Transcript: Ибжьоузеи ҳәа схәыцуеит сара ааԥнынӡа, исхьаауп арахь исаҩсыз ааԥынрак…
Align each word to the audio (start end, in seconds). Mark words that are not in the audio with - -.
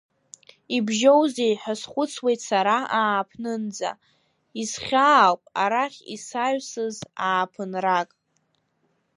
Ибжьоузеи 0.75 1.53
ҳәа 1.61 1.73
схәыцуеит 1.81 2.39
сара 2.49 2.77
ааԥнынӡа, 2.99 3.91
исхьаауп 4.61 5.41
арахь 5.63 5.99
исаҩсыз 6.15 6.95
ааԥынрак… 7.25 8.09